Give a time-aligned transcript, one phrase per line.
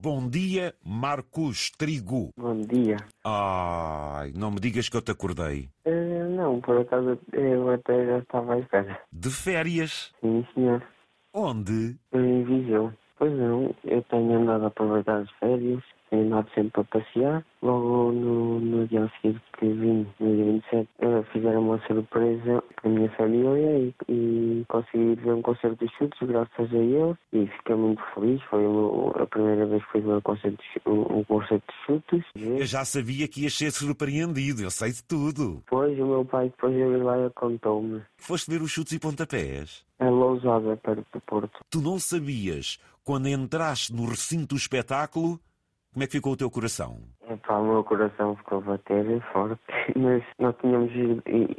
[0.00, 2.30] Bom dia, Marcos Trigo.
[2.38, 2.98] Bom dia.
[3.24, 5.68] Ai, não me digas que eu te acordei.
[5.84, 9.02] Eh, não, por acaso eu até já estava à espera.
[9.12, 10.14] De férias?
[10.20, 10.86] Sim, senhor.
[11.34, 11.98] Onde?
[12.12, 12.92] Em Viseu.
[13.18, 17.44] Pois não, eu tenho andado a aproveitar as férias, tenho andado sempre a passear.
[17.60, 22.62] Logo no, no dia a seguir que vim, no dia 27, eh, fizeram uma surpresa
[22.80, 27.16] com a minha família e, e consegui ver um concerto de chutes, graças a eles,
[27.32, 28.40] e fiquei muito feliz.
[28.44, 32.24] Foi o- a primeira vez que fui ver um concerto um, um concerto de chutes.
[32.36, 35.56] Eu já sabia que ias ser surpreendido, eu sei de tudo.
[35.64, 38.00] Depois o meu pai, depois de ir lá, contou-me.
[38.16, 39.84] Foste ver os chutes e pontapés.
[39.98, 41.58] É Lousada, perto do Porto.
[41.68, 42.78] Tu não sabias,
[43.08, 45.40] quando entraste no recinto do espetáculo,
[45.92, 46.98] como é que ficou o teu coração?
[47.28, 49.60] Epá, o meu coração ficou a bater forte,
[49.96, 50.90] mas nós tínhamos,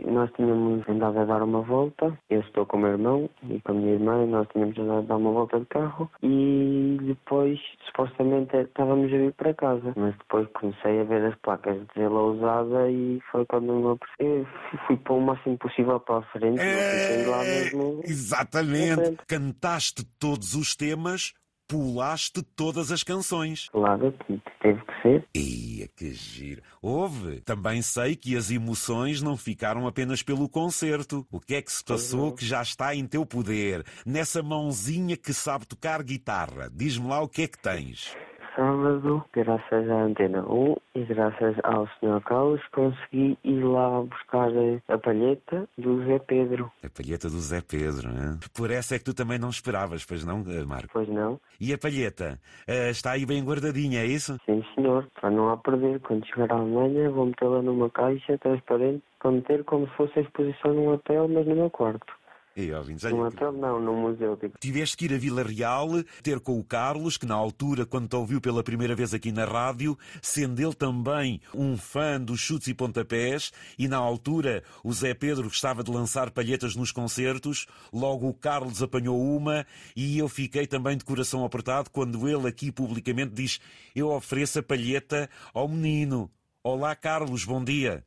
[0.06, 3.72] nós tínhamos andado a dar uma volta, eu estou com o meu irmão e com
[3.72, 7.60] a minha irmã, e nós tínhamos andado a dar uma volta de carro e depois,
[7.86, 12.22] supostamente, estávamos a vir para casa, mas depois comecei a ver as placas de zela
[12.22, 14.48] usada e foi quando eu eu
[14.88, 18.02] fui para o máximo possível para a frente, fiquei lá mesmo.
[18.04, 18.10] É.
[18.10, 19.18] Exatamente.
[19.28, 21.34] Cantaste todos os temas,
[21.70, 23.70] pulaste todas as canções.
[23.70, 25.28] Claro que teve que ser.
[25.36, 26.64] Ia, que giro.
[26.82, 27.42] Houve.
[27.42, 31.26] Também sei que as emoções não ficaram apenas pelo concerto.
[31.32, 33.86] O que é que se passou que já está em teu poder?
[34.04, 36.72] Nessa mãozinha que sabe tocar guitarra.
[36.74, 38.12] Diz-me lá o que é que tens.
[38.60, 42.22] Sábado, graças à Antena 1 e graças ao Sr.
[42.26, 44.50] Carlos, consegui ir lá buscar
[44.90, 46.70] a palheta do Zé Pedro.
[46.84, 48.38] A palheta do Zé Pedro, né?
[48.54, 50.90] Por essa é que tu também não esperavas, pois não, eh, Marco?
[50.92, 51.40] Pois não?
[51.58, 52.38] E a palheta?
[52.68, 54.38] Eh, está aí bem guardadinha, é isso?
[54.46, 55.08] Sim, senhor.
[55.22, 59.64] Para não a perder, quando chegar à Alemanha, vou metê-la numa caixa transparente para meter
[59.64, 62.14] como se fosse a exposição num hotel, mas no meu quarto.
[62.56, 64.36] E, ouvintes, Num olha, hotel não, num museu.
[64.36, 64.58] Tipo.
[64.60, 65.90] Tiveste que ir a Vila Real
[66.24, 69.46] ter com o Carlos, que na altura, quando te ouviu pela primeira vez aqui na
[69.46, 75.14] rádio, sendo ele também um fã dos chutes e pontapés, e na altura o Zé
[75.14, 79.66] Pedro gostava de lançar palhetas nos concertos, logo o Carlos apanhou uma
[79.96, 83.60] e eu fiquei também de coração apertado quando ele aqui publicamente diz:
[83.96, 86.30] Eu ofereço a palheta ao menino.
[86.64, 88.04] Olá, Carlos, bom dia.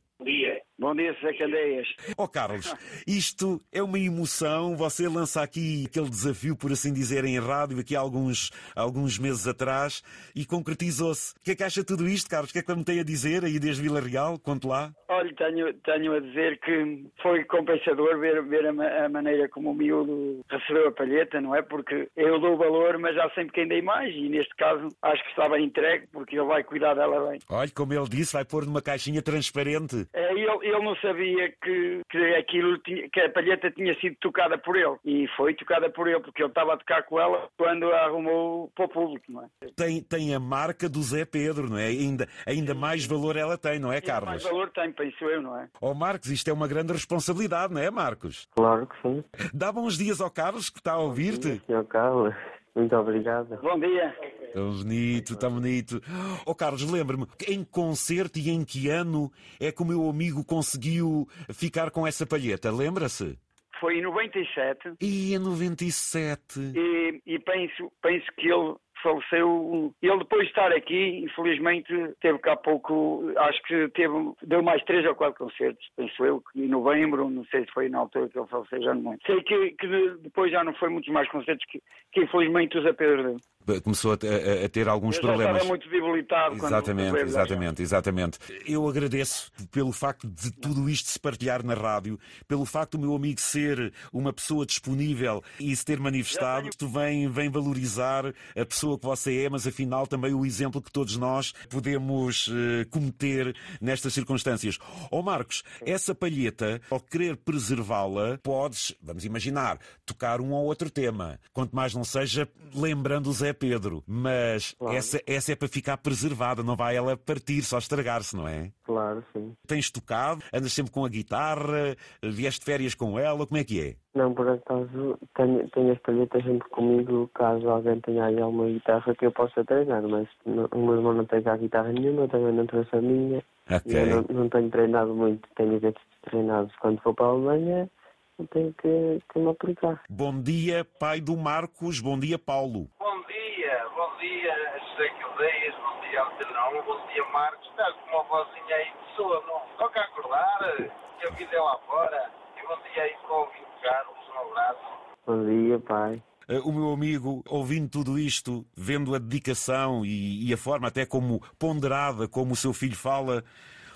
[0.93, 1.87] Bom dia, Zé Candeias.
[2.15, 2.71] Ó Carlos,
[3.07, 4.75] isto é uma emoção.
[4.75, 9.47] Você lança aqui aquele desafio, por assim dizer, em rádio, aqui há alguns, alguns meses
[9.47, 10.03] atrás,
[10.35, 11.33] e concretizou-se.
[11.35, 12.51] O que é que acha tudo isto, Carlos?
[12.51, 14.37] O que é que me tem a dizer aí desde Vila Real?
[14.37, 14.91] Conte lá.
[15.09, 19.73] Olha, tenho, tenho a dizer que foi compensador ver, ver a, a maneira como o
[19.73, 21.63] miúdo recebeu a palheta, não é?
[21.63, 25.29] Porque eu dou valor, mas há sempre quem dê mais, e neste caso acho que
[25.29, 27.39] estava entregue, porque ele vai cuidar dela bem.
[27.49, 30.07] Olha, como ele disse, vai pôr numa caixinha transparente.
[30.13, 34.57] É, ele, ele não sabia que, que aquilo tinha- que a palheta tinha sido tocada
[34.57, 34.95] por ele.
[35.05, 38.69] E foi tocada por ele, porque ele estava a tocar com ela quando a arrumou
[38.75, 39.47] para o público, não é?
[39.75, 41.87] Tem, tem a marca do Zé Pedro, não é?
[41.87, 44.43] Ainda, ainda mais valor ela tem, não é, E mais Carlos?
[44.43, 45.67] valor tem, penso eu, não é?
[45.81, 48.47] Ó Marcos, isto é uma grande responsabilidade, não é, Marcos?
[48.55, 49.23] Claro que sim.
[49.53, 51.61] Dá bons dias ao Carlos que está a ouvir-te.
[51.65, 51.85] Sr.
[51.87, 52.33] Carlos,
[52.75, 53.57] muito obrigado.
[53.61, 54.15] Bom dia.
[54.53, 55.99] Tão bonito, tão bonito.
[56.45, 61.27] Oh, Carlos, lembra-me, em concerto e em que ano é que o meu amigo conseguiu
[61.53, 62.71] ficar com essa palheta?
[62.71, 63.37] Lembra-se?
[63.79, 66.59] Foi em 97 E em 97.
[66.75, 69.93] e, e penso, penso que ele faleceu.
[70.01, 71.91] Ele depois de estar aqui, infelizmente,
[72.21, 76.69] teve cá pouco, acho que teve, deu mais três ou quatro concertos, penso eu, em
[76.69, 79.19] novembro, não sei se foi na altura que ele faleceu, já não lembro.
[79.25, 81.81] Sei que, que de- depois já não foi muitos mais concertos que,
[82.13, 83.37] que infelizmente o Zé Pedro deu.
[83.83, 85.53] Começou a, a- a ter alguns Eu problemas.
[85.55, 88.39] estava muito debilitado Exatamente, quando exatamente, exatamente.
[88.65, 93.15] Eu agradeço pelo facto de tudo isto se partilhar na rádio, pelo facto do meu
[93.15, 96.67] amigo ser uma pessoa disponível e se ter manifestado.
[96.69, 100.91] Isto vem, vem valorizar a pessoa que você é, mas afinal também o exemplo que
[100.91, 104.77] todos nós podemos eh, cometer nestas circunstâncias.
[105.11, 111.39] Ó Marcos, essa palheta, ao querer preservá-la, podes, vamos imaginar, tocar um ou outro tema.
[111.53, 114.03] Quanto mais não seja lembrando o Zé Pedro.
[114.07, 114.95] Mas Claro.
[114.97, 118.71] essa, essa é para ficar preservada, não vai ela partir, só estragar-se, não é?
[118.85, 119.53] Claro, sim.
[119.67, 123.95] Tens tocado, andas sempre com a guitarra, vieste férias com ela, como é que é?
[124.15, 129.15] Não, por acaso, tenho, tenho as palhetas sempre comigo, caso alguém tenha aí alguma guitarra
[129.15, 132.29] que eu possa treinar, mas não- o meu irmão não tem cá guitarra nenhuma, eu
[132.29, 133.43] também não trouxe a minha.
[133.71, 133.91] Ok.
[133.91, 136.75] E eu não, não tenho treinado muito, tenho destes treinados.
[136.81, 137.89] Quando for para a Alemanha,
[138.37, 140.01] eu tenho que, que me aplicar.
[140.09, 142.89] Bom dia, pai do Marcos, bom dia, Paulo.
[143.13, 144.55] Bom dia, bom dia,
[144.89, 149.15] José Caldeias, bom dia ao Pedrão, bom dia Marcos, estás com uma vozinha aí de
[149.15, 150.75] sono, toca a acordar,
[151.19, 154.49] que a vida é lá fora, e bom dia aí para o ouvinte Carlos, um
[154.49, 154.79] abraço.
[155.27, 156.23] Bom dia, pai.
[156.49, 161.05] Eh, o meu amigo, ouvindo tudo isto, vendo a dedicação e, e a forma até
[161.05, 163.43] como ponderada como o seu filho fala,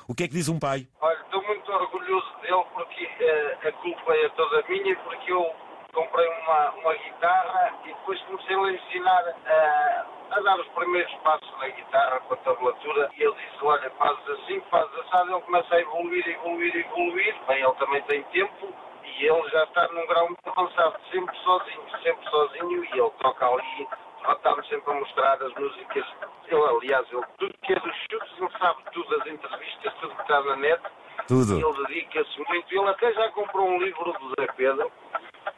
[0.07, 0.87] o que é que diz um pai?
[1.01, 5.66] Olha, estou muito orgulhoso dele porque uh, a culpa é toda minha, porque eu
[5.97, 11.51] comprei uma, uma guitarra e depois comecei a ensinar uh, a dar os primeiros passos
[11.59, 15.73] na guitarra com a tablatura e ele disse, olha, fazes assim, fazes assado, ele começa
[15.73, 17.35] a evoluir, evoluir, evoluir.
[17.47, 18.71] Bem, ele também tem tempo
[19.03, 23.47] e ele já está num grau muito avançado, sempre sozinho, sempre sozinho e ele toca
[23.47, 23.87] ali
[24.29, 26.05] está-me sempre a mostrar as músicas.
[26.47, 30.21] Ele, aliás, ele, tudo que é dos chutes, ele sabe tudo, as entrevistas, tudo que
[30.21, 30.81] está na net.
[31.27, 31.53] Tudo.
[31.53, 32.71] Ele dedica-se muito.
[32.71, 34.91] Ele até já comprou um livro do Zé Pedro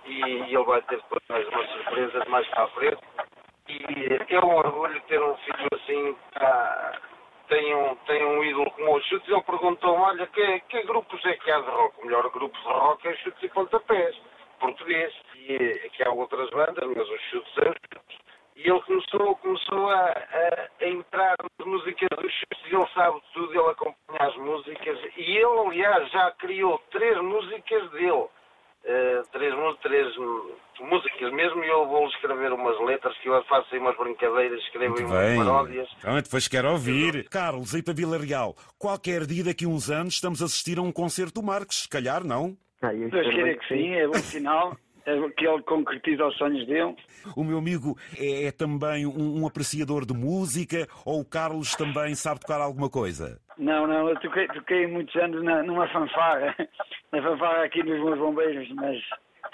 [0.09, 3.01] e ele vai ter depois mais uma surpresa de mais para a frente.
[3.67, 6.97] E é um orgulho ter um filho assim, ah,
[7.47, 9.29] tem, um, tem um ídolo como o Chutes.
[9.29, 12.01] Ele perguntou-me: olha, que, que grupos é que há de rock?
[12.01, 14.15] O melhor grupo de rock é Chutes e Pontapés,
[14.59, 15.13] português.
[15.35, 18.19] E que há outras bandas, mas os Chutes são Chutes.
[18.55, 23.51] E ele começou, começou a, a, a entrar nas músicas dos Chutes, ele sabe tudo,
[23.51, 24.99] ele acompanha as músicas.
[25.15, 28.27] E ele, aliás, já criou três músicas dele.
[28.85, 30.15] Uh, três, três
[30.79, 34.97] músicas mesmo, e eu vou escrever umas letras que eu faço aí umas brincadeiras, escrevo
[34.97, 35.89] aí umas paródias.
[35.97, 37.27] Então, depois quero ouvir.
[37.29, 40.81] Carlos, aí para Vila Real, qualquer dia daqui a uns anos estamos a assistir a
[40.81, 42.57] um concerto do Marcos, se calhar não?
[42.81, 44.77] Ah, Deus queira que sim, é bom sinal.
[45.05, 46.95] É que ele concretiza os sonhos dele.
[47.35, 52.13] O meu amigo é, é também um, um, apreciador de música ou o Carlos também
[52.13, 53.39] sabe tocar alguma coisa?
[53.57, 56.55] Não, não, eu toquei, toquei muitos anos na, numa fanfarra,
[57.11, 59.01] na fanfarra aqui nos meus bombeiros, mas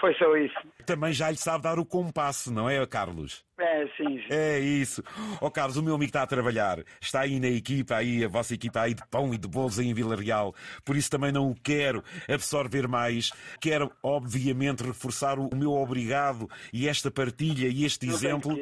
[0.06, 0.56] foi só isso.
[0.86, 3.44] Também já lhe sabe dar o compasso, não é, Carlos?
[3.58, 4.28] É, sim, sim.
[4.30, 5.02] É isso.
[5.42, 6.78] Ó oh, Carlos, o meu amigo está a trabalhar.
[7.02, 9.92] Está aí na equipa, aí, a vossa equipa aí de pão e de bolos em
[9.96, 10.54] Vila Real.
[10.86, 13.32] Por isso também não o quero absorver mais.
[13.60, 18.56] Quero, obviamente, reforçar o meu obrigado e esta partilha e este exemplo.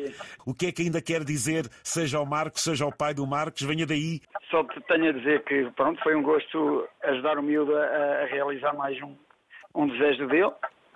[0.45, 3.63] O que é que ainda quer dizer, seja o Marcos, seja o pai do Marcos,
[3.63, 4.21] venha daí.
[4.49, 8.25] Só te tenho a dizer que, pronto, foi um gosto ajudar o miúdo a, a
[8.27, 9.13] realizar mais um,
[9.75, 10.53] um desejo dele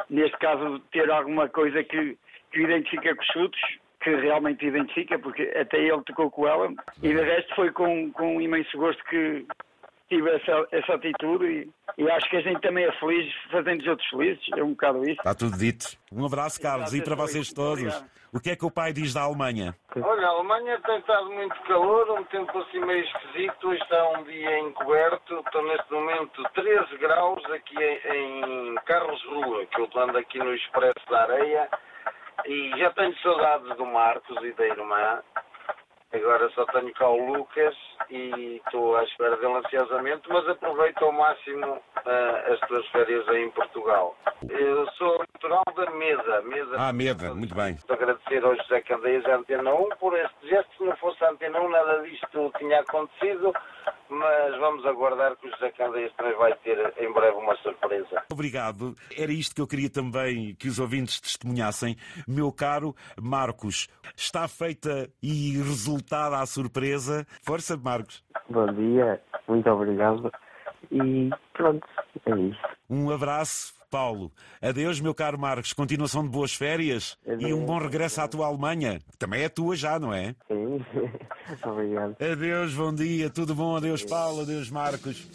[0.09, 2.17] neste caso, ter alguma coisa que,
[2.51, 3.61] que identifica com os chutes,
[4.01, 6.69] que realmente identifica, porque até ele tocou com ela,
[7.01, 9.45] e de resto foi com, com um imenso gosto que
[10.09, 13.88] tive essa, essa atitude e, e, acho que a gente também é feliz fazendo os
[13.88, 15.19] outros felizes, é um bocado isso.
[15.19, 15.97] Está tudo dito.
[16.11, 17.94] Um abraço, Carlos, e para vocês todos.
[18.38, 19.75] O que é que o pai diz da Alemanha?
[20.00, 23.68] Olha, a Alemanha tem estado muito calor, um tempo assim meio esquisito.
[23.68, 25.39] Hoje está um dia encoberto.
[25.39, 31.10] Estou neste momento 13 graus aqui em, Carlos Rua, que eu ando aqui no Expresso
[31.10, 31.68] da Areia.
[32.45, 35.24] E já tenho saudades do Marcos e da irmã.
[36.13, 37.75] Agora só tenho cá o Lucas
[38.09, 43.44] e estou à espera dele ansiosamente, mas aproveito ao máximo uh, as tuas férias aí
[43.44, 44.15] em Portugal.
[44.50, 46.42] Eu sou natural da Mesa.
[46.44, 47.74] Mesa ah, Mesa, muito bem.
[47.74, 50.77] Estou agradecer ao José Candeias e à Antena 1 por este gesto.
[50.77, 53.54] Se não fosse a Antena 1, nada disto tinha acontecido
[54.09, 58.24] mas vamos aguardar que o José Candeias também vai ter em breve uma surpresa.
[58.31, 58.95] Obrigado.
[59.15, 61.98] Era isto que eu queria também que os ouvintes testemunhassem.
[62.27, 65.57] Meu caro Marcos, está feita e
[65.97, 67.25] resultada a surpresa.
[67.44, 68.23] Força, Marcos.
[68.49, 70.31] Bom dia, muito obrigado.
[70.91, 71.85] E pronto,
[72.25, 72.59] é isso.
[72.89, 74.31] Um abraço Paulo.
[74.61, 75.73] Adeus, meu caro Marcos.
[75.73, 77.49] Continuação de boas férias Adeus.
[77.49, 78.99] e um bom regresso à tua Alemanha.
[79.17, 80.35] Também é tua já, não é?
[80.47, 80.85] Sim.
[81.63, 82.15] Obrigado.
[82.21, 83.29] Adeus, bom dia.
[83.29, 83.75] Tudo bom?
[83.75, 84.42] Adeus, Paulo.
[84.42, 85.25] Adeus, Marcos.